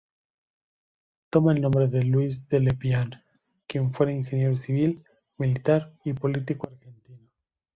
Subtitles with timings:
[1.29, 3.21] Toma el nombre de Luis Dellepiane,
[3.67, 5.03] quien fuera ingeniero civil,
[5.37, 7.29] militar y político argentino.